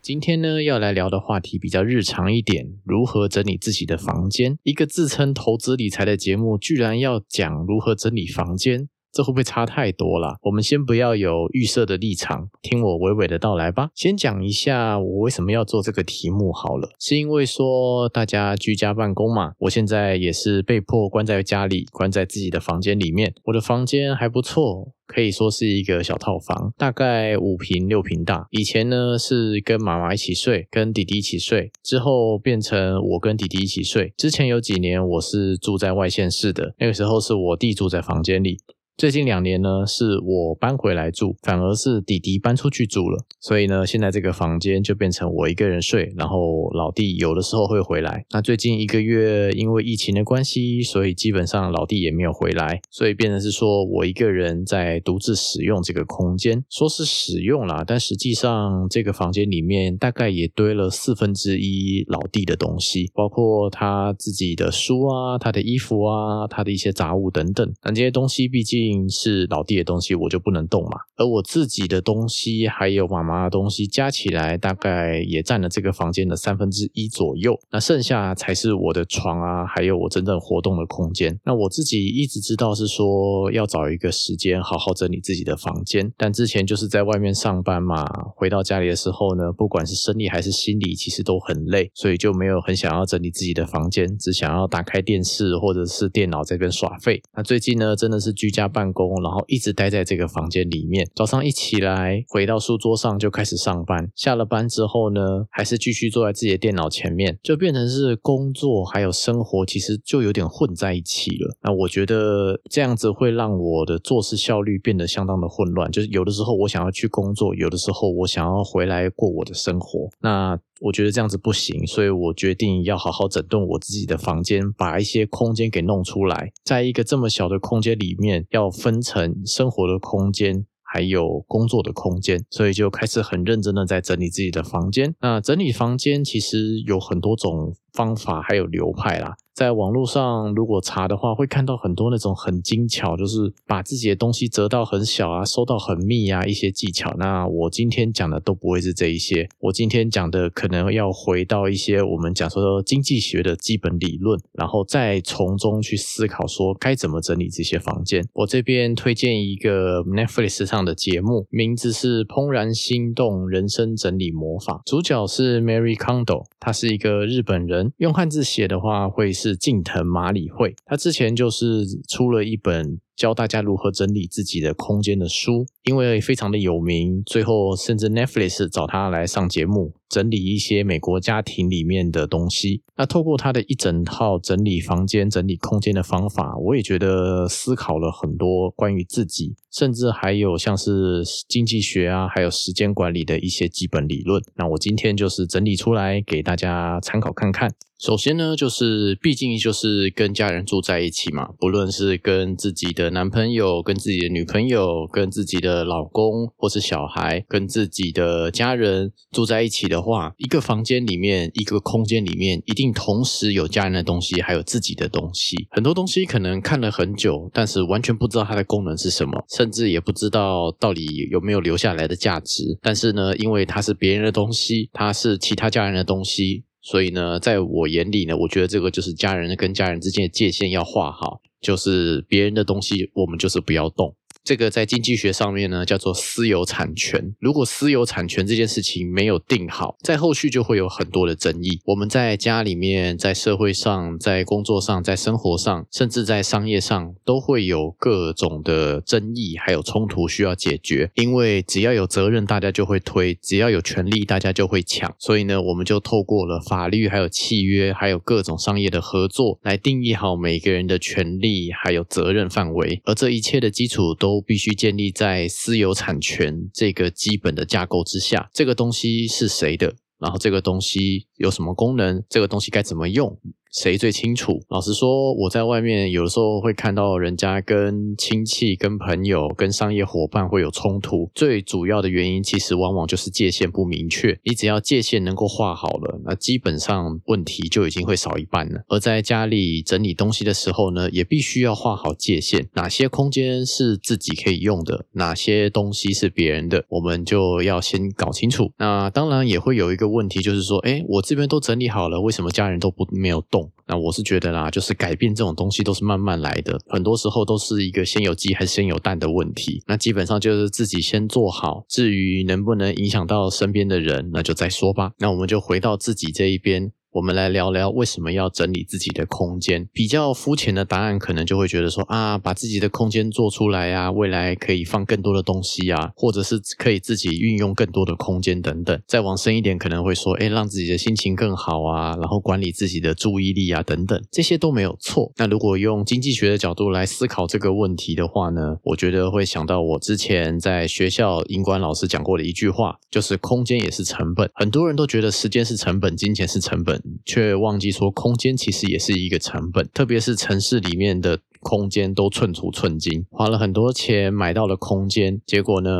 [0.00, 4.56] 今天呢要来聊的话题比较日常一点，如何整理自己的房间。
[4.62, 10.38] 一个自称投资理财的节目，居然要讲如何整理房间，这会不会差太多了？
[10.44, 13.90] 我们先不要有预设的立场，听我娓娓的道来吧。
[13.94, 23.34] 先讲一下我为什么要做这个题目好了，是因为说大家居家办公嘛，我现在也是被迫关在家里，关在自己的房间里面。
[23.44, 24.94] 我的房间还不错。
[25.08, 28.46] 可以说是一个小套房，大概五平六平大。
[28.50, 34.12] 以前呢是跟妈妈一起睡，跟弟弟一起睡，之后变成我跟弟弟一起睡。
[34.16, 38.58] 之前有几年我是住在外县市的，那个时候是我弟住在房间里。
[38.98, 43.24] 最近两年呢，是我搬回来住，反而是弟弟搬出去住了。
[43.40, 48.24] 所以呢，现在这个房间就变成我一个人睡，然后老弟有的时候会回来。
[48.32, 56.64] 那最近一个月因为疫情的关系，所以基本上老弟也没有回来，所以变成是说我一个人在独自使用这个空间。
[56.68, 67.72] 说是使用啦，但实际上这个房间里面大概也堆了四分之一老弟的东西，包括他自己的书啊、他的衣服啊、他的一些杂物等等。
[67.84, 68.87] 那这些东西毕竟。
[69.08, 70.98] 是老弟的东西，我就不能动嘛。
[71.16, 77.58] 而我自己的东西还有妈妈的东西加起来，大概也占了这个房间的三分之一左右。
[77.72, 81.36] 那剩下才是我的床啊，还有我真正活动的空间。
[81.44, 97.20] 那我自己一直知道是说要找一个时间好好整理自己的房间，但之前就是在外面上班嘛，回到家里的时候呢，不管是生理还是心理，其实都很累，所以就没有很想要整理自己的房间，只想要打开电视或者是电脑这边耍废。
[97.34, 98.68] 那最近呢，真的是居家。
[98.78, 101.04] 办公，然后一直待在这个房间里面。
[101.12, 104.08] 早上一起来，回到书桌上就开始上班。
[104.14, 111.56] 下了班之后呢，还是继续坐在自己的电脑前面，就变成是工作还有生活，其实就有点混在一起了。
[111.62, 115.90] 那我觉得这样子会让我的做事效率变得相当的混乱。
[115.90, 120.08] 就是有的时候我想要去工作，有的时候我想要回来过我的生活。
[120.20, 126.52] 那我觉得这样子不行，所以我决定要好好整顿我自己的房间，把一些空间给弄出来。
[126.64, 135.14] 在一个这么小的空间里面，要分成生活的空间，还有工作的空间，所以就开始很认真的在整理自己的房间。
[135.20, 139.34] 那整理房间其实有很多种方法，还有流派啦。
[139.52, 147.12] 在网络上，如果查的话，会看到很多那种很精巧，就是把自己的东西折到很小啊，收到很密啊，一些技巧。
[147.18, 158.24] 那我今天讲的都不会是这一些，我今天讲的可能要回到一些我们讲说经济学的基本理论，然后再从中去思考说该怎么整理这些房间。
[158.34, 169.58] 我这边推荐一个 Netflix 上的节目，名字是《怦然心动人生整理魔法》，主角是 Mary Kondo，她是一个日本人，用汉字写的话会是。
[169.58, 173.00] 近藤麻里惠，他之前就是出了一本。
[173.18, 182.82] 教大家如何整理自己的空间的书，因为非常的有名，最后甚至 Netflix 找他来上节目，整理一些美国家庭里面的东西。
[182.96, 194.42] 那透过他的一整套整理房间、整理空间的方法，我也觉得思考了很多关于自己，甚至还有像是经济学啊，还有时间管理的一些基本理论。
[194.56, 197.72] 那我今天就是整理出来给大家参考看看。
[197.98, 203.08] 首先呢，就是毕竟就是跟家人住在一起嘛，不论是跟自己的。
[203.18, 215.66] 男朋友跟自己的女朋友、跟自己的老公或是小孩、跟自己的家人住在一起的的话，一个房间里面、一个空间里面，一定同时有家人的东西，还有自己的东西。
[215.70, 222.78] 很多东西可能看了很久，但是完全不知道它的功能是什么，甚至也不知道到底有没有留下来的价值。
[222.80, 231.40] 但是呢，因为它是别人的东西，它是其他家人的东西，所以呢，在我眼里呢，我觉得这个就是家人跟家人之间的界限要画好。
[231.60, 234.14] 就是别人的东西，我们就是不要动。
[234.48, 237.34] 这个在经济学上面呢，叫做私有产权。
[237.38, 241.78] 如果私有产权这件事情没有定好，在后续就会有很多的争议。
[241.84, 251.10] 我们在家里面、在社会上、在工作上、在生活上，甚至在商业上，都会有各种的争议，还有冲突需要解决。
[251.16, 255.14] 因为只要有责任，大家就会推；只要有权利，大家就会抢。
[255.18, 263.02] 所以呢，我们就透过了法律、还有契约、还有各种商业的合作，来定义好每个人的权利还有责任范围。
[263.04, 264.37] 而这一切的基础都。
[264.40, 268.48] 必须建立在私有产权这个基本的架构之下。
[268.52, 269.94] 这个东西是谁的？
[270.18, 272.22] 然后这个东西有什么功能？
[272.28, 273.38] 这个东西该怎么用？
[273.70, 274.60] 谁最清楚？
[274.68, 281.30] 老实说，我在外面有的时候会看到人家跟亲戚、跟朋友、跟商业伙伴会有冲突。
[281.34, 284.38] 最主要的原因，其实往往就是界限不明确。
[284.44, 288.80] 你只要界限能够画好了，那基本上问题就已经会少一半了。
[288.88, 298.72] 而在家里整理东西的时候呢，也必须要画好界限，哪些空间是自己可以用的，哪些东西是别人的，我们就要先搞清楚。
[298.78, 303.57] 那当然也会有一个问题，就是说，哎，我这边都整理好了，为什么家人都不没有动？
[303.86, 309.82] 那我是觉得啦，就是改变这种东西都是慢慢来的，很多时候都是一个先有鸡还是先有蛋的问题。
[309.86, 315.12] 那基本上就是自己先做好，至于能不能影响到身边的人，那就再说吧。
[315.18, 316.92] 那我们就回到自己这一边。
[317.18, 319.88] 我们来聊聊为什么要整理自己的空间。
[319.92, 328.96] 比较肤浅的答案，可能就会觉得说啊，把自己的空间做出来啊，未来可以放更多的东西啊，或者是可以自己运用更多的空间等等。
[329.08, 335.32] 再往深一点，可能会说，哎，让自己的心情更好啊，然后管理自己的注意力啊等等，这些都没有错。
[335.38, 344.48] 那如果用经济学的角度来思考这个问题的话呢，我觉得会想到我之前在学校英管老师讲过的一句话，就是空间也是成本。
[344.54, 347.02] 很多人都觉得时间是成本，金钱是成本。
[347.24, 355.90] 却忘记说，空间其实也是一个成本，特别是城市里面的空间都寸土寸金，花了很多钱买到了空间，结果呢，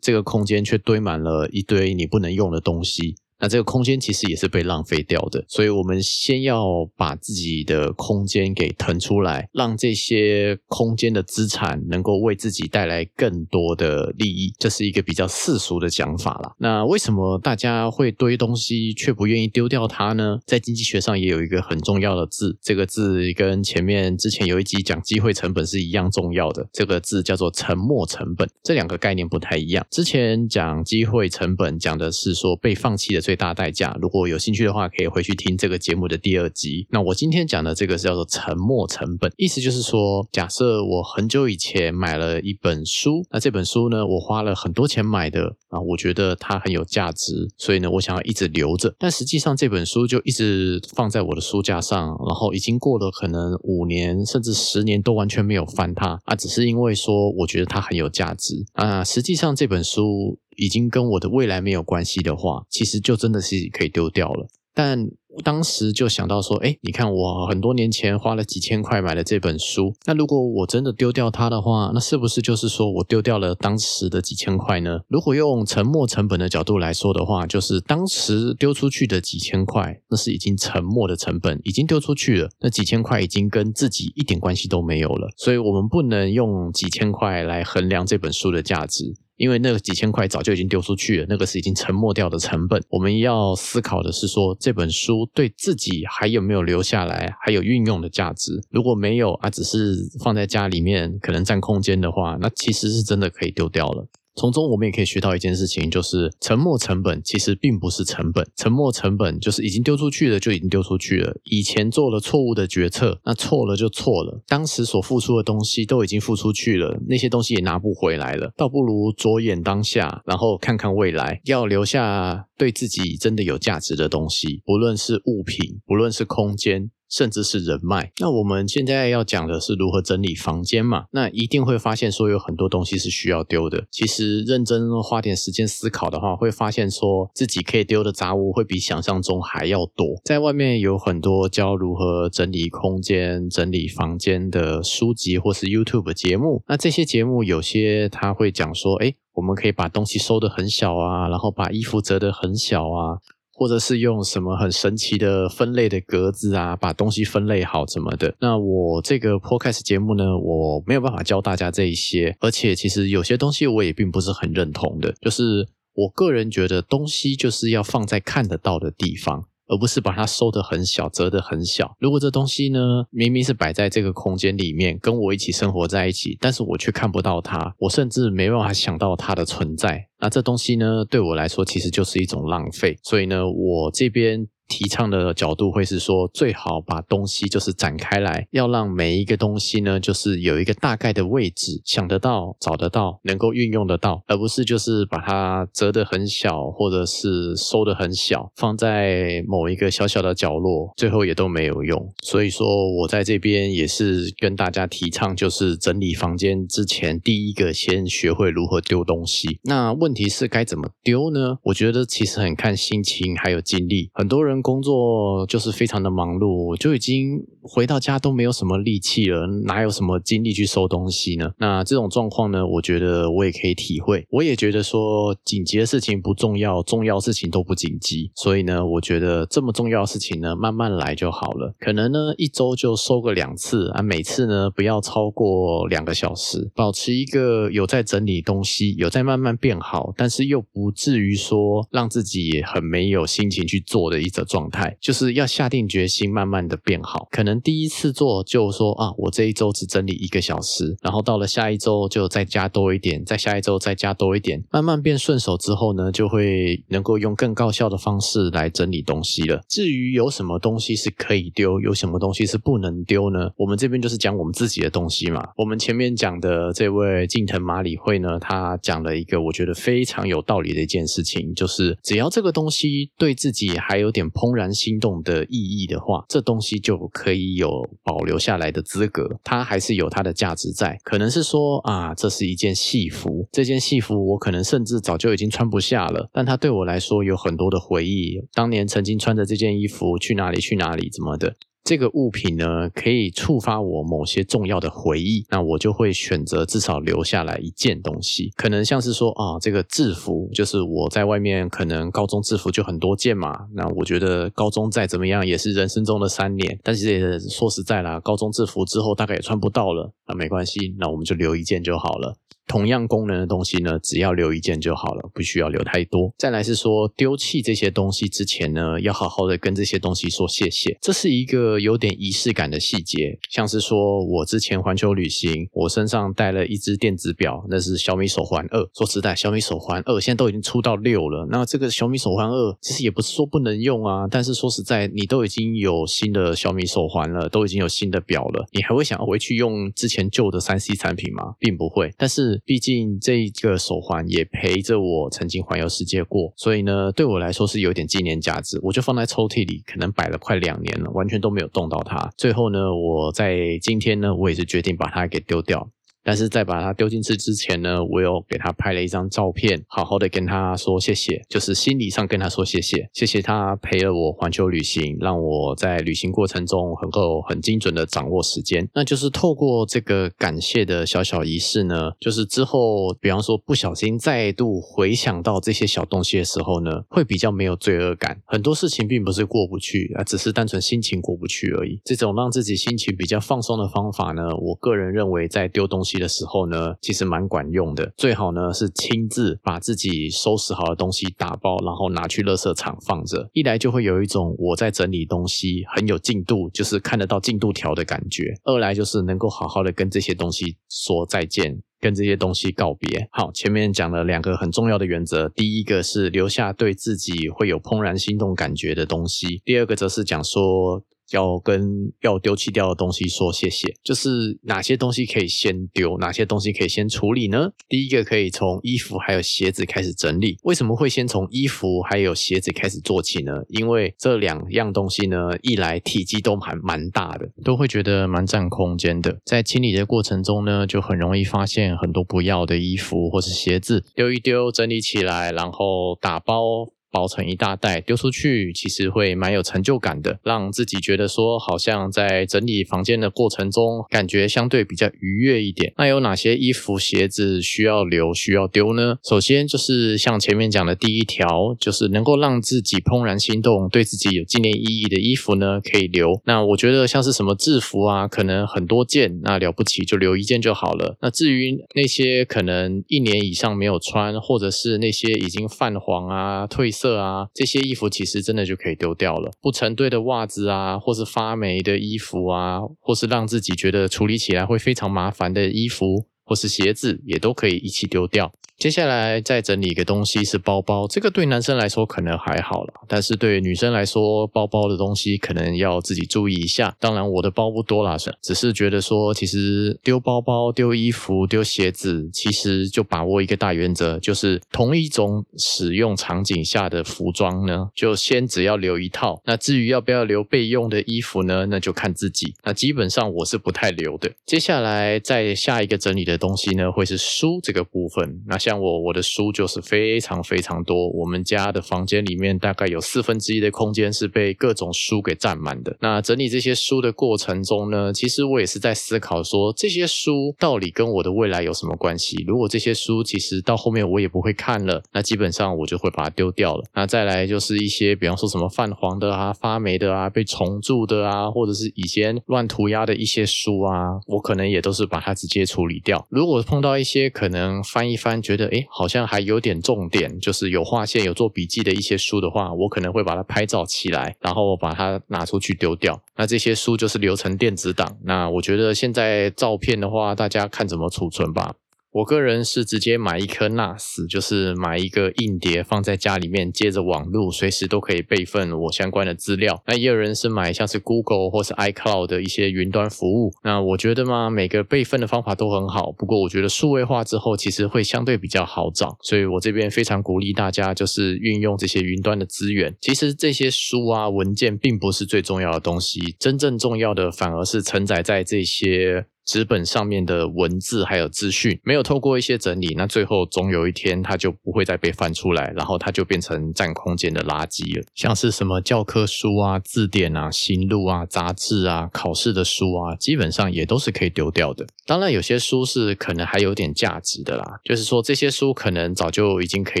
[0.00, 3.16] 这个空间却堆满了一堆你不能用的东西。
[3.42, 16.54] 那这个空间其实也是被浪费掉的，所以我们先要把自己的空间给腾出来，让这些空间的资产能够为自己带来更多的利益，这是一个比较世俗的讲法啦。
[16.58, 20.38] 那为什么大家会堆东西却不愿意丢掉它呢？
[20.46, 28.48] 在经济学上也有一个很重要的字，这个字跟前面之前有一集讲机会成本是一样重要的，这个字叫做沉没成本。
[28.62, 29.84] 这两个概念不太一样。
[29.90, 33.31] 之前讲机会成本，讲的是说被放弃的最。
[33.32, 36.86] 最大代价，如果有兴趣的话，可以回去听这个节目的第二集。
[36.90, 48.94] 那我今天讲的这个是叫做沉没成本，意思就是说，假设我很久以前买了一本书，那这本书呢，我花了很多钱买的啊，我觉得它很有价值，所以呢，我想要一直留着。
[48.98, 59.02] 但实际上这本书就一直放在我的书架上，然后已经过了可能五年甚至十年都完全没有翻它啊，只是因为说我觉得它很有价值啊。
[59.02, 60.38] 实际上这本书。
[60.56, 64.46] 已经跟我的未来没有关系的话，其实就真的是可以丢掉了。
[64.74, 65.06] 但
[65.44, 75.00] 当时就想到说，哎，你看我很多年前花了几千块买了这本书，那如果我真的丢掉它的话，那是不是就是说我丢掉了当时的几千块呢？
[75.08, 85.28] 如果用沉没成本的角度来说的话，就是当时丢出去的几千块，那是已经沉没的成本，已经丢出去了，那几千块已经跟自己一点关系都没有了。
[85.36, 89.14] 所以我们不能用几千块来衡量这本书的价值。
[89.42, 92.80] 因为那个几千块早就已经丢出去了，那个是已经沉没掉的成本。
[92.88, 98.52] 我们要思考的是说，这本书对自己还有没有留下来，还有运用的价值。
[98.70, 104.06] 如果没有啊，只是放在家里面可能占空间的话，那其实是真的可以丢掉了。
[104.34, 111.34] 从中我们也可以学到一件事情，就是沉没成本其实并不是成本，沉没成本就是已经丢出去了就已经丢出去了。
[111.44, 126.92] 以前做了错误的决策，那错了就错了，当时所付出的东西都已经付出去了，那些东西也拿不回来了，倒不如着眼当下，然后看看未来，要留下对自己真的有价值的东西，不论是物品，不论是空间。
[127.12, 128.10] 甚至是人脉。
[128.20, 131.04] 那我们现在要讲的是如何整理房间嘛？
[131.10, 133.84] 那一定会发现说有很多东西是需要丢的。
[133.90, 140.22] 其实认真花点时间思考的话，会发现说自己可以丢的杂物会比想象中还要多。
[140.24, 146.62] 在外面有很多教如何整理空间、整理房间的书籍或是 YouTube 节目。
[146.66, 153.18] 那这些节目有些他会讲说，哎，我们可以把东西收的很小啊，然后把衣服折得很小啊。
[153.54, 158.34] 或者是用什么很神奇的分类的格子啊，把东西分类好什么的。
[158.40, 165.14] 那我这个 podcast 节目呢，我没有办法教大家这一些，而且其实有些东西我也并不是很认同的。
[165.20, 169.44] 就是我个人觉得，东西就是要放在看得到的地方。
[169.72, 171.96] 而不是把它收得很小，折得很小。
[171.98, 172.78] 如果这东西呢，
[173.10, 180.06] 明明是摆在这个空间里面，跟我一起生活在一起，但是我却看不到它，我甚至没办法想到它的存在。
[180.20, 182.96] 那这东西呢，对我来说其实就是一种浪费。
[183.02, 184.46] 所以呢，我这边。
[184.72, 202.08] 提倡的角度会是说，最好把东西就是展开来，要让每一个东西呢，就是有一个大概的位置，想得到、找得到、能够运用得到，而不是就是把它折得很小，或者是收得很小，放在某一个小小的角落，最后也都没有用。
[202.22, 202.66] 所以说
[203.00, 209.58] 我在这边也是跟大家提倡，就是整理房间之前，第一个先学会如何丢东西。
[209.64, 211.58] 那问题是该怎么丢呢？
[211.64, 214.08] 我觉得其实很看心情还有精力。
[214.14, 221.50] 很多人工作就是非常的忙碌，我就已经回到家都没有什么力气了，哪有什么精力去收东西呢？
[221.58, 224.26] 那这种状况呢，我觉得我也可以体会。
[224.30, 228.30] 我也觉得说紧急的事情不重要，重要事情都不紧急。
[228.34, 231.74] 所以呢，我觉得这么重要的事情呢，慢慢来就好了。
[231.80, 244.94] 可能呢，一周就收个两次啊，每次呢不要超过两个小时，保持一个有在整理东西，有在慢慢变好，但是又不至于说让自己很没有心情去做的一种状态。
[245.00, 247.26] 就是要下定决心，慢慢的变好。
[247.30, 259.62] 可能第一次做就说啊，我这一周只整理一个小时，然后到了下一周就再加多一点，再下一周再加多一点，慢慢变顺手之后呢，就会能够用更高效的方式来整理东西了。
[259.68, 263.50] 至于有什么东西是可以丢，有什么东西是不能丢呢？
[263.56, 265.48] 我们这边就是讲我们自己的东西嘛。
[265.56, 277.68] 我们前面讲的这位近藤麻里惠呢，他讲了一个我觉得非常有道理的一件事情，就是只要这个东西对自己还有点怦然心动的意义的话，这东西就可以有
[278.02, 280.98] 保留下来的资格，它还是有它的价值在。
[281.04, 288.40] 可能是说啊，这是一件戏服，这件戏服我可能甚至早就已经穿不下了，但它对我来说有很多的回忆。
[288.54, 291.54] 当年曾经穿着这件衣服去哪里去哪里怎么的。
[291.84, 298.52] 这个物品呢，可以触发我某些重要的回忆，那我就会选择至少留下来一件东西。
[298.56, 303.66] 可能像是说啊，这个制服，就是我在外面可能高中制服就很多件嘛。
[303.74, 312.36] 那我觉得高中再怎么样也是人生中的三年，但是也说实在啦，高中制服之后大概也穿不到了，那没关系，那我们就留一件就好了。
[312.66, 316.32] 同样功能的东西呢，只要留一件就好了，不需要留太多。
[316.38, 323.38] 再来是说丢弃这些东西之前呢，要好好的跟这些东西说谢谢，这是一个有点仪式感的细节。
[323.50, 328.88] 像是说我之前环球旅行，我身上带了一只电子表，那是小米手环二。
[328.94, 341.54] 说实在，小米手环二现在都已经出到六了，那这个小米手环二其实也不是说不能用啊，但是说实在，你都已经有新的小米手环了，都已经有新的表了，你还会想要回去用之前旧的三 C 产品吗？
[341.58, 342.51] 并不会，但是。
[342.64, 348.78] 毕竟这个手环也陪着我曾经环游世界过，所以呢，对我来说是有点纪念价值。
[348.82, 352.32] 我就放在抽屉里，可能摆了快两年了，完全都没有动到它。
[352.36, 355.90] 最后呢，我在今天呢，我也是决定把它给丢掉。
[356.24, 368.88] 但是在把它丢进去之前呢，我有给他拍了一张照片，好好的跟他说谢谢，就是心理上跟他说谢谢，谢谢他陪了我环球旅行，让我在旅行过程中能够很精准的掌握时间。
[368.94, 378.40] 那就是透过这个感谢的小小仪式呢，就是之后比方说不小心再度回想到这些小东西的时候呢，会比较没有罪恶感。
[378.44, 382.00] 很多事情并不是过不去啊，只是单纯心情过不去而已。
[382.04, 386.11] 这种让自己心情比较放松的方法呢，我个人认为在丢东西。
[386.18, 388.12] 的时候呢，其实蛮管用的。
[388.16, 393.48] 最好呢是亲自把自己收拾好的东西打包，然后拿去垃圾场放着。
[393.52, 403.28] 一来就会有一种我在整理东西很有进度，就是看得到进度条的感觉；二来就是能够好好的跟这些东西说再见，跟这些东西告别。
[403.32, 411.02] 好，前面讲了两个很重要的原则，第一个是留下对自己会有怦然心动感觉的东西，第二个则是讲说。
[411.32, 417.70] 要跟要丢弃掉的东西说谢谢，就是哪些东西可以先丢，哪些东西可以先处理呢？
[417.88, 420.56] 第一个可以从衣服还有鞋子开始整理。
[420.62, 423.52] 为什么会先从衣服还有鞋子开始做起呢？
[423.68, 429.38] 因为这两样东西呢，一来体积都还蛮大的，都会觉得蛮占空间的。
[429.44, 436.92] 在清理的过程中呢，就很容易发现很多不要的衣服或是鞋子，丢一丢，整理起来，然后打包。
[437.12, 445.92] 包成一大袋丢出去，其实会蛮有成就感的，让自己觉得说好像在整理房间的过程中，感觉相对比较愉悦一点。
[445.98, 449.16] 那有哪些衣服、鞋子需要留、需要丢呢？
[449.22, 456.40] 首先就是像前面讲的第一条，就是能够让自己怦然心动、对自己有纪念意义的衣服呢，可以留。
[456.46, 461.18] 那我觉得像是什么制服啊，可能很多件，那了不起就留一件就好了。
[461.20, 467.18] 那至于那些可能一年以上没有穿，或者是那些已经泛黄啊、褪色色。
[467.18, 469.50] 啊，这些衣服其实真的就可以丢掉了。
[469.60, 478.52] 不成对的袜子啊，或是发霉的衣服啊，或是让自己觉得处理起来会非常麻烦的衣服或是鞋子，也都可以一起丢掉。
[478.82, 486.92] 接下来再整理一个东西是包包，这个对男生来说可能还好了，但是对女生来说，包包的东西可能要自己注意一下。
[486.98, 499.40] 当然我的包不多啦，只是觉得说，其实丢包包、丢衣服、丢鞋子，其实就把握一个大原则，就是同一种使用场景下的服装呢，就先只要留一套。
[499.44, 502.52] 那至于要不要留备用的衣服呢，那就看自己。
[502.64, 504.32] 那基本上我是不太留的。
[504.44, 508.42] 接下来再下一个整理的东西呢，会是书这个部分。
[508.48, 511.10] 那像像我，我的书就是非常非常多。
[511.10, 515.94] 我们家的房间里面大概有四分之一的空间是被各种书给占满的。
[516.00, 522.42] 那整理这些书的过程中呢，其实我也是在思考说，这些书到底跟我的未来有什么关系？
[522.46, 526.82] 如果这些书其实到后面我也不会看了，那基本上我就会把它丢掉了。
[526.94, 536.26] 那再来就是一些，比方说什么泛黄的啊、发霉的啊、被虫蛀的啊，或者是以前乱涂鸦的一些书啊，我可能也都是把它直接处理掉。
[536.30, 538.61] 如果碰到一些可能翻一翻觉得。
[538.68, 546.20] 诶，好像还有点重点，就是有划线、有做笔记的一些书的话，我可能会把它拍照起来，然后把它拿出去丢掉。
[546.36, 548.16] 那这些书就是留成电子档。
[548.24, 551.74] 那我觉得现在照片的话，大家看怎么储存吧。
[552.12, 559.82] 我个人是直接买一颗 NAS，就是买一个硬碟放在家里面，接着网路，随时都可以备份我相关的资料。
[559.86, 563.50] 那也有人是买像是 Google 或是 iCloud 的一些云端服务。
[563.64, 566.12] 那我觉得嘛，每个备份的方法都很好。
[566.12, 569.16] 不过我觉得数位化之后，其实会相对比较好找。
[569.22, 572.94] 所以我这边非常鼓励大家，就是运用这些云端的资源。
[573.00, 579.24] 其实这些书啊文件并不是最重要的东西，真正重要的反而是承载在这些。
[579.44, 588.04] 纸本上面的文字还有资讯没有透过一些整理，那最后总有一天它就不会再被翻出来，然后它就变成占空间的垃圾了。
[588.14, 594.86] 像是什么教科书啊、字典啊、行录啊、杂志啊、考试的书啊，基本上也都是可以丢掉的。
[595.04, 600.00] 当然，有些书是可能还有点价值的啦，就是说这些书可能早就已经可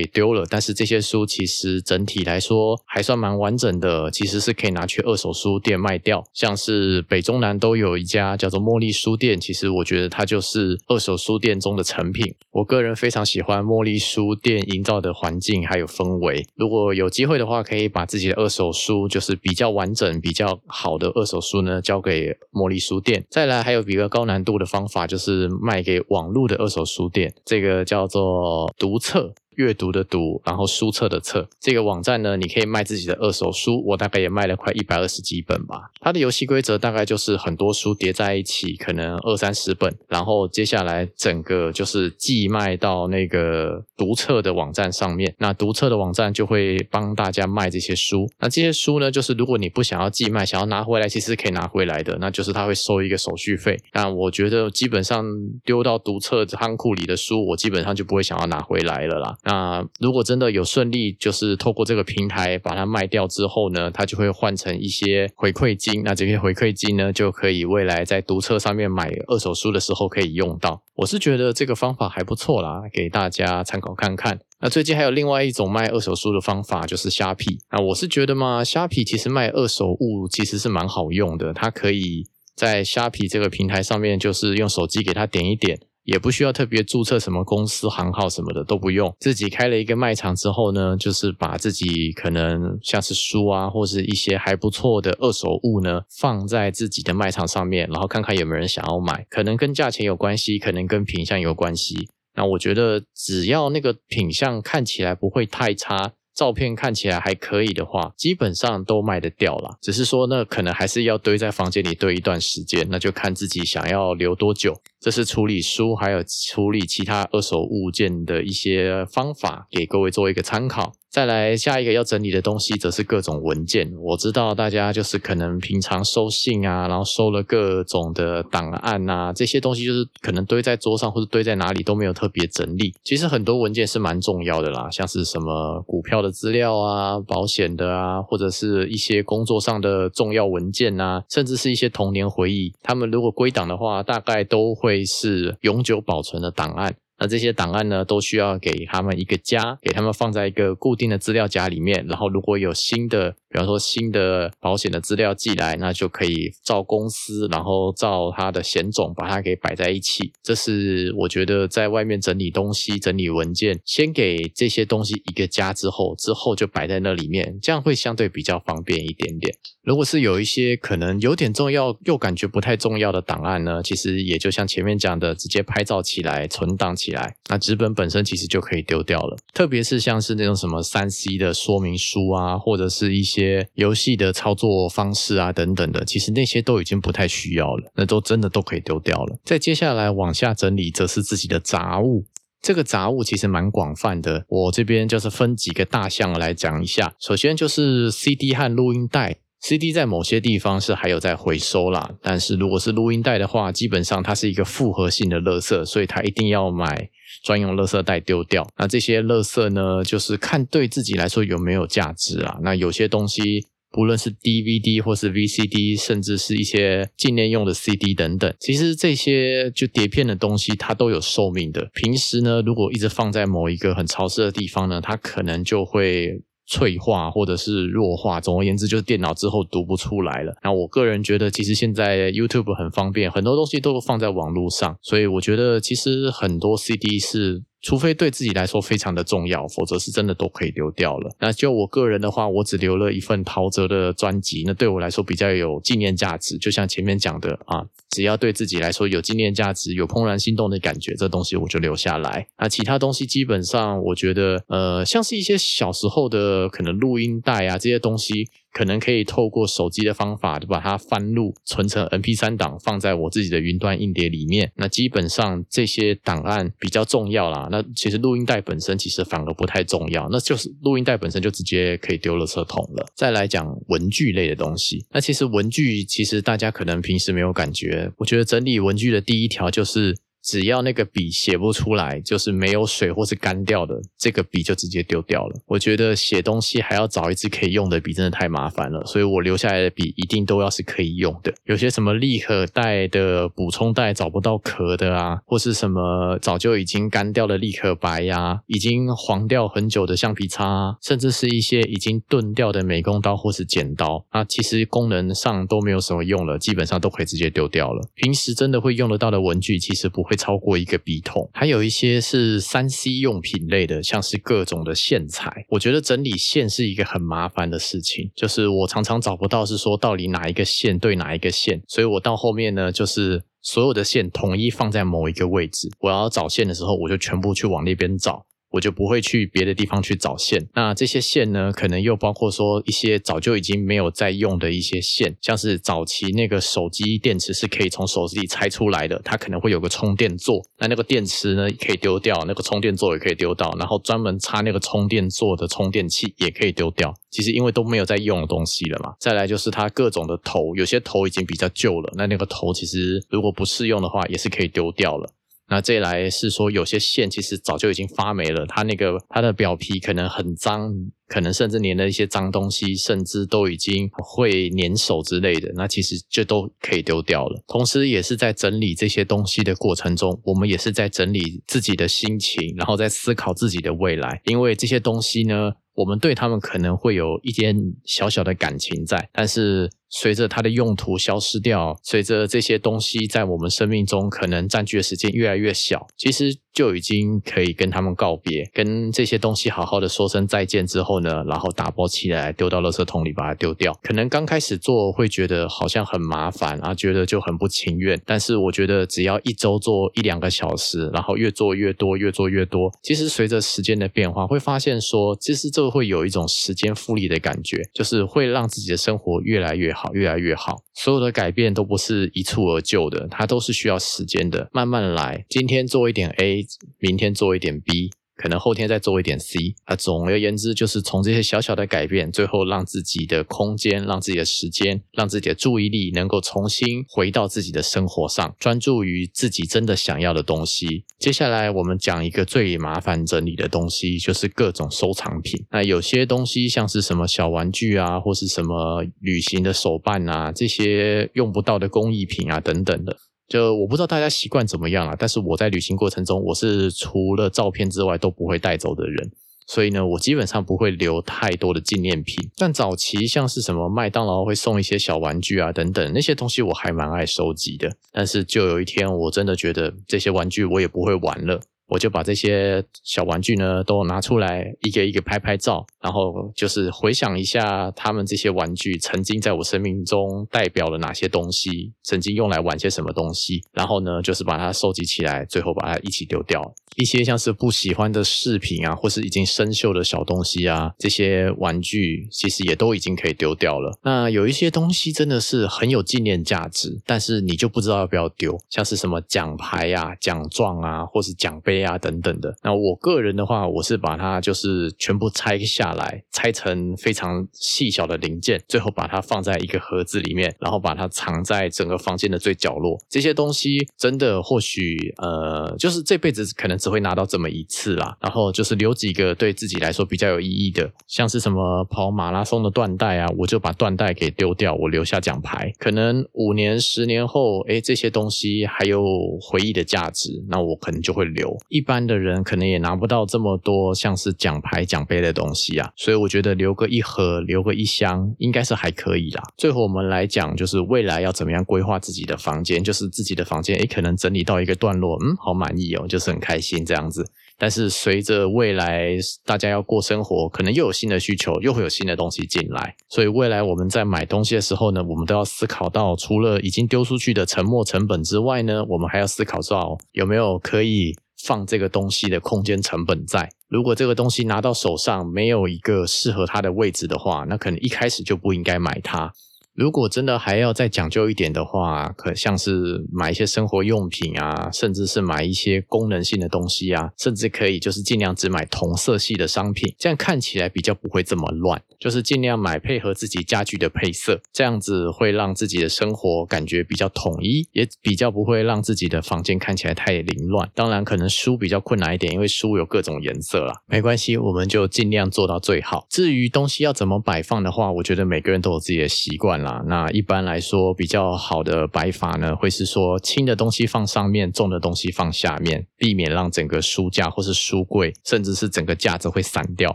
[0.00, 6.22] 以丢了，但是这些书其实整体来说还算蛮完整的，其实是可以拿去二手书店卖掉。
[6.32, 9.31] 像是北中南都有一家叫做茉莉书店。
[9.40, 12.34] 其实我觉得它就是二手书店中的成品。
[12.50, 16.44] 我个人非常喜欢茉莉书店营造的环境还有氛围。
[16.54, 23.24] 如果有机会的话，可以把自己的二手书，就是比较完整、比较好的二手书呢，交给茉莉书店。
[23.30, 29.34] 再来，还有比较高难度的方法，就是卖给网络的二手书店，这个叫做读册。
[29.56, 35.90] 阅读的读，然后书册的册，这个网站呢，你可以卖自己的二手书，我大概也卖了快一百二十几本吧。
[36.00, 48.26] 它的游戏规则大概就是很多书叠在一起，可能二三十本，然后接下来整个就是寄卖到那个读册的网站上面，那读册的网站就会帮大家卖这些书。
[48.38, 53.78] 那这些书呢，就是如果你不想要寄卖，想要拿回来，其实可以拿回来的，那就是他会收一个手续费。
[53.92, 55.24] 那我觉得基本上
[55.64, 59.36] 丢到读册仓库里的书，我基本上就不会想要拿回来了啦。
[59.44, 66.02] 那如果真的有顺利，就是透过这个平台把它卖掉之后呢，它就会换成一些回馈金。
[66.04, 70.82] 那这些回馈金呢，就可以未来在读册上面买二手书的时候可以用到。
[70.94, 74.38] 我是觉得这个方法还不错啦，给大家参考看看。
[74.60, 77.58] 那最近还有另外一种卖二手书的方法，就是虾皮。
[77.72, 85.80] 那我是觉得嘛，虾皮其实卖二手物其实是蛮好用的，它可以在虾皮这个平台上面，就是用手机给它点一点。
[86.04, 102.08] 也不需要特别注册什么公司行号什么的都不用，自己开了一个卖场之后呢，就是把自己可能像是书啊，或是一些还不错的二手物呢，放在自己的卖场上面，然后看看有没有人想要买，可能跟价钱有关系，可能跟品相有关系。
[102.34, 106.12] 那我觉得只要那个品相看起来不会太差。
[106.34, 109.76] 照片看起来还可以的话，基本上都卖得掉了。
[109.82, 114.80] 只是说，那可能还是要堆在房间里堆一段时间，那就看自己想要留多久。
[115.02, 120.92] 这是处理书还有处理其他二手物件的一些方法，给各位做一个参考。
[121.10, 123.92] 再来下一个要整理的东西，则是各种文件。
[124.00, 132.94] 我知道大家就是可能平常收信啊，然后收了各种的档案啊，这些东西就是可能堆在桌上或者堆在哪里都没有特别整理。
[133.04, 146.94] 其实很多文件是蛮重要的啦，像是什么股票的资料啊、保险的啊，或者是一些工作上的重要文件啊，甚至是一些童年回忆，他们如果归档的话，大概都会会是永久保存的档案。
[147.18, 152.04] 那这些档案呢，都需要给他们一个家，给他们放在一个固定的资料夹里面。
[152.06, 160.32] 然后如果有新的，比方说新的保险的资料寄来，那就可以照公司，然后照它的险种把它给摆在一起。
[160.42, 169.54] 这是我觉得在外面整理东西、整理文件，先给这些东西一个家之后，之后就摆在那里面，这样会相对比较方便一点点。
[169.82, 179.36] 如果是有一些可能有点重要又感觉不太重要的档案呢，其实也就像前面讲的，直接拍照起来、存档起来，那纸本本身其实就可以丢掉了。
[179.52, 189.38] 特别是像是那种什么三 C 的说明书啊，或者是一些些游戏的操作方式啊等等的，其实那些都已经不太需要了，那都真的都可以丢掉了。
[189.44, 192.24] 再接下来往下整理，则是自己的杂物。
[192.60, 197.12] 这个杂物其实蛮广泛的，我这边就是分几个大项来讲一下。
[197.18, 199.38] 首先就是 CD 和录音带。
[199.62, 207.08] CD 在某些地方是还有在回收啦，但是如果是录音带的话，基本上它是一个复合性的垃圾，所以它一定要买
[207.44, 208.68] 专用垃圾袋丢掉。
[208.76, 212.58] 那这些垃圾呢，就是看对自己来说有没有价值啊。
[212.62, 221.88] 那有些东西，不论是 DVD 或是 VCD，甚至是一些纪念用的 CD 等等，其实这些就碟片的东西，它都有寿命的。
[221.94, 226.42] 平时呢，如果一直放在某一个很潮湿的地方呢，它可能就会。
[226.66, 230.54] 脆化或者是弱化，总而言之就是电脑之后读不出来了。
[230.62, 237.64] 那我个人觉得，其实现在 YouTube 很方便，很多东西都放在网络上，所以我觉得其实很多 CD 是。
[237.82, 241.34] 除非对自己来说非常的重要，否则是真的都可以丢掉了。
[241.40, 246.56] 那就我个人的话，我只留了一份陶喆的专辑，那对我来说比较有纪念价值。
[246.56, 252.46] 就像前面讲的啊，只要对自己来说有纪念价值、有怦然心动的感觉，这东西我就留下来。
[252.56, 258.48] 那其他东西基本上，我觉得呃，像是一些小时候的可能录音带啊这些东西。
[258.72, 264.72] 可能可以透过手机的方法，就把它翻录存成 MP3 档，放在我自己的云端硬碟里面。
[264.76, 267.68] 那基本上这些档案比较重要啦。
[267.70, 273.06] 那其实录音带本身其实反而不太重要，那就是录音带本身就直接可以丢了车桶了。
[273.14, 278.10] 再来讲文具类的东西，那其实文具其实大家可能平时没有感觉。
[278.16, 280.16] 我觉得整理文具的第一条就是。
[280.42, 285.60] 只要那个笔写不出来，就是没有水或是干掉的，这个笔就直接丢掉了。
[285.66, 289.04] 我觉得写东西还要找一支可以用的笔，真的太麻烦了。
[289.06, 291.54] 所以我留下来的笔一定都要是可以用的。
[291.66, 308.02] 有些什么立可带的补充袋找不到壳的啊，或是什么早就已经干掉的立可白呀，已经黄掉很久的橡皮擦，甚至是一些已经钝掉的美工刀或是剪刀，那其实功能上都没有什么用了，基本上都可以直接丢掉了。
[308.16, 310.31] 平时真的会用得到的文具，其实不会。
[310.32, 315.66] 会超过一个笔筒，还有一些是三 C 用品类的，像是各种的线材。
[315.68, 325.90] 我觉得整理线是一个很麻烦的事情，就是我常常找不到是说到底哪一个线对哪一个线，所以我到后面呢，就是所有的线统一放在某一个位置。
[326.00, 328.46] 我要找线的时候，我就全部去往那边找。
[328.72, 330.68] 我就不会去别的地方去找线。
[330.74, 347.14] 那这些线呢，可能又包括说一些早就已经没有在用的一些线，像是早期那个手机电池是可以从手机里拆出来的，它可能会有个充电座，那那个电池呢可以丢掉，那个充电座也可以丢掉，然后专门插那个充电座的充电器也可以丢掉。
[347.30, 349.14] 其实因为都没有在用的东西了嘛。
[349.18, 355.30] 再来就是它各种的头，有些头已经比较旧了，那那个头其实如果不适用的话，也是可以丢掉了。
[355.72, 360.92] 那这来是说，有些线其实早就已经发霉了，它那个它的表皮可能很脏，
[361.26, 367.62] 可能甚至粘了一些脏东西，甚至都已经会粘手之类的，那其实就都可以丢掉了。
[367.66, 375.72] 同时，也是在整理这些东西的过程中，我们也是在整理自己的心情，然后在思考自己的未来，因为这些东西呢。
[375.94, 393.96] 我们对他们可能会有一点小小的感情在，但是随着它的用途消失掉，随着这些东西在我们生命中可能占据的时间越来越小，其实就已经可以跟他们告别，跟这些东西好好的说声再见之后呢，然后打包起来丢到垃圾桶里把它丢掉。
[394.02, 405.92] 可能刚开始做会觉得好像很麻烦啊，觉得就很不情愿，但是我觉得只要一周做一两个小时，然后越做越多，越做越多，其实随着时间的变化，会发现说，其实这。
[405.92, 410.84] 会有一种时间复利的感觉，就是会让自己的生活越来越好，越来越好。
[410.94, 415.44] 所有的改变都不是一蹴而就的，它都是需要时间的，慢慢来。
[415.50, 416.61] 今天做一点 A，
[416.98, 418.10] 明天做一点 B。
[418.34, 431.04] 可能后天再做一点 C 啊，总而言之，就是从这些小小的改变，最后让自己的空间、让自己的时间、让自己的注意力能够重新回到自己的生活上，专注于自己真的想要的东西。
[431.18, 435.64] 接下来我们讲一个最麻烦整理的东西，就是各种收藏品。
[435.70, 443.18] 那有些东西像是什么小玩具啊，或是什么旅行的手办啊，这些用不到的工艺品啊，等等的。
[443.48, 449.32] 就我不知道大家习惯怎么样啊，但是我在旅行过程中，我是除了照片之外都不会带走的人。
[449.64, 452.50] 所以呢，我基本上不会留太多的纪念品。
[452.56, 457.88] 但早期像是什么麦当劳会送一些小玩具啊等等那些东西，我还蛮爱收集的。
[458.10, 461.60] 但是就有一天，我真的觉得这些玩具我也不会玩了。
[461.86, 476.74] 我就把这些小玩具呢都拿出来，一个一个拍拍照，然后就是回想一下他们这些玩具曾经在我生命中代表了哪些东西，曾经用来玩些什么东西，然后呢，就是把它收集起来，最后把它一起丢掉。
[476.96, 483.98] 一些像是不喜欢的饰品啊，或是已经生锈的小东西啊，这些玩具其实也都已经可以丢掉了。
[484.02, 492.54] 那有一些东西真的是很有纪念价值，但是你就不知道要不要丢，像是什么奖牌啊、奖状啊，或是奖杯啊等等的。
[492.62, 502.98] 那我个人的话，我是把它就是全部拆下来，拆成非常细小的零件，最后把它放在一个盒子里面，然后把它藏在整个房间的最角落。
[503.08, 506.72] 这些东西真的或许呃，就是这辈子可能。
[506.82, 515.70] 只会拿到这么一次啦，然后就是留几个对自己来说比较有意义的，像是什么跑马拉松的缎带啊，我就把缎带给丢掉，我留下奖牌。
[515.78, 519.00] 可能五年、十年后，哎，这些东西还有
[519.40, 521.56] 回忆的价值，那我可能就会留。
[521.68, 529.42] 一般的人可能也拿不到这么多像是奖牌、奖杯的东西啊，所以我觉得留个一盒、留个一箱，应该是还可以啦。
[529.56, 536.84] 最后我们来讲，就是未来要怎么样规划自己的房间，就是自己的房间，哎，可能整理到一个段落，嗯，好满意哦，就是很开心。
[536.84, 537.24] 这样子，
[537.58, 542.94] 但是随着未来大家要过生活，可能又有新的需求，又会有新的东西进来。
[543.08, 553.50] 所以未来我们在买东西的时候呢，我们都要思考到，除了已经丢出去的沉没成本之外呢，我们还要思考到有没有可以放这个东西的空间成本在。
[553.68, 559.32] 如果这个东西拿到手上没有一个适合它的位置的话，那可能一开始就不应该买它。
[559.74, 571.82] 如果真的还要再讲究一点的话，可像是买一些生活用品啊，甚至是买一些功能性的东西啊，甚至可以就是尽量只买同色系的商品，这样看起来比较不会这么乱。
[571.98, 580.68] 就是尽量买配合自己家具的配色，这样子会让自己的生活感觉比较统一，也比较不会让自己的房间看起来太凌乱。
[580.74, 583.72] 当然，可能书比较困难一点，因为书有各种颜色啦。
[583.86, 586.06] 没关系，我们就尽量做到最好。
[586.10, 589.82] 至于东西要怎么摆放的话，我觉得每个人都有自己的习惯啦。
[589.86, 599.94] 那一般来说，比较好的摆法呢，会是说轻的东西放上面，重的东西放下面，避免让整个书架或是书柜，甚至是整个架子会散掉。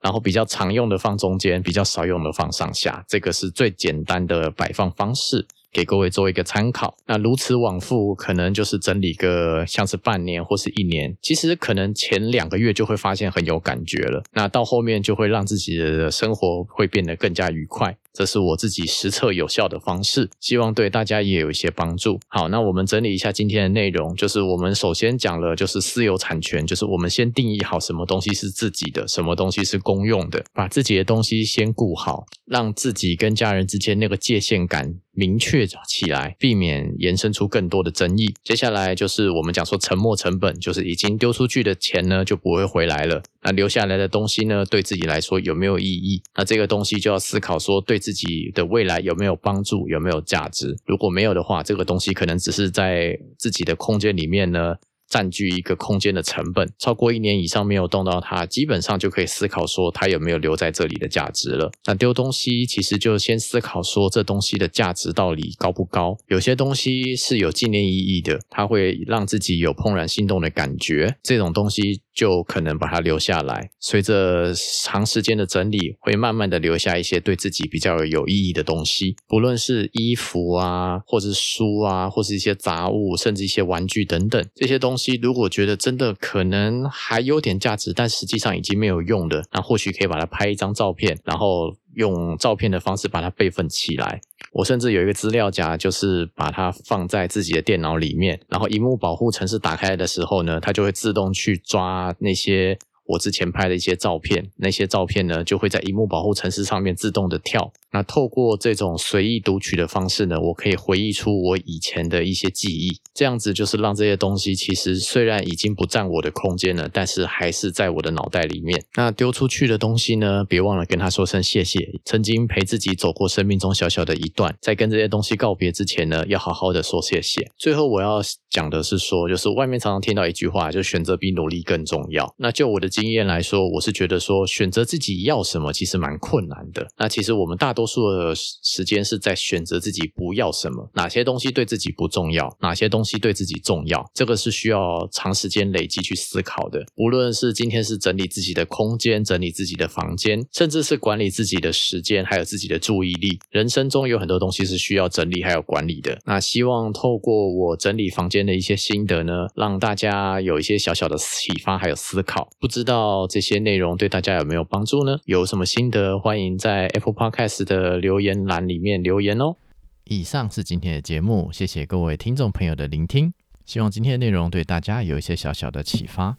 [0.00, 6.96] 然后比较常用的放中间，比较少用的放上下，这个是最简单的摆放方式，给各位做一个参考。
[7.06, 14.22] 那如此往复，可能就是整理个像是半年或是一年，其实可能前两个月就会发现很有感觉了。
[14.32, 17.94] 那到后面就会让自己的生活会变得更加愉快。
[18.12, 22.20] 这是我自己实测有效的方式，希望对大家也有一些帮助。
[22.28, 38.34] 好，那我们整理一下今天的内容，就是我们首先讲了就是私有产权，就是我们先定义好什么东西是自己的，什么东西是公用的，把自己的东西先顾好，让自己跟家人之间那个界限感明确起来，避免延伸出更多的争议。
[38.42, 43.22] 接下来就是我们讲说沉没成本，就是已经丢出去的钱呢就不会回来了。
[43.42, 46.22] 那留下来的东西呢，对自己来说有没有意义？
[46.34, 50.74] 那这个东西就要思考说，对自己的未来有没有帮助，有没有价值？
[50.86, 54.74] 如果没有的话，这个东西可能只是在自己的空间里面呢。
[55.14, 61.70] 占据一个空间的成本超过一年以上没有动到它，基本上就可以思考说它有没有留在这里的价值了。
[61.86, 66.16] 那丢东西其实就先思考说这东西的价值到底高不高？
[66.26, 73.70] 有些东西是有纪念意义的，它会让自己有怦然心动的感觉，这种东西就可能把它留下来。
[73.80, 85.18] 随着长时间的整理，会慢慢的留下一些对自己比较有意义的东西，不论是衣服啊，或者是书啊，或是一些杂物，甚至一些玩具等等这些东西。
[85.20, 94.20] 如果觉得真的可能还有点价值，但实际上已经没有用的，那或许可以把它拍一张照片，然后用照片的方式把它备份起来。
[94.54, 102.78] 我甚至有一个资料夹，就是把它放在自己的电脑里面，然后荧幕保护程式打开的时候呢，它就会自动去抓那些。
[103.06, 107.72] 我之前拍的一些照片，那些照片呢就会在荧幕保护程式上面自动的跳。
[107.92, 112.98] 那透过这种随意读取的方式呢，我可以回忆出我以前的一些记忆。
[113.12, 118.82] 这样子就是让这些东西其实虽然已经不占我的空间了，但是还是在我的脑袋里面。
[118.96, 124.56] 那丢出去的东西呢，别忘了跟他说声谢谢，曾经陪自己走过生命中小小的一段。
[124.60, 127.48] 在跟这些东西告别之前呢，要好好的说谢谢。
[127.58, 132.34] 最后我要讲的是说，就是外面常常听到一句话，就选择比努力更重要。
[132.38, 132.88] 那就我的。
[132.94, 136.86] 经验来说，我是觉得说选择自己要什么其实蛮困难的。
[136.96, 146.86] 那其实我们大多数的时间是在选择自己不要什么，哪些东西对自己不重要，哪些东西对自己重要，这个是需要长时间累积去思考的。
[146.94, 156.16] 无论是今天是整理自己的空间，整理自己的房间，甚至是管理自己的时间，还有自己的注意力，人生中有很多东西是需要整理还有管理的。
[156.24, 162.48] 那希望透过我整理房间的一些心得呢，让大家有一些小小的启发还有思考。
[162.60, 165.16] 不知知道这些内容对大家有没有帮助呢？
[165.24, 169.56] 有什么心得，欢迎在 Apple Podcast 的留言栏里面留言哦。
[170.04, 173.32] 以上是今天的节目，谢谢各位听众朋友的聆听。
[173.64, 176.34] 希望今天的内容对大家有一些小小的启发。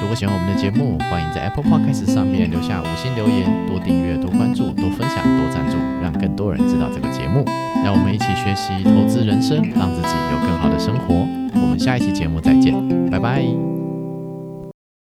[0.00, 7.44] 如果喜欢我们的节目，欢迎在 Apple Podcast 上面留下五星留言，多订阅、多关注、多分享、多赞助，让更多人知道这个节目。
[7.84, 11.14] 让我们一起学习投资人生，让自己有更好的生活。
[11.60, 12.72] 我们下一期节目再见，
[13.10, 13.73] 拜拜。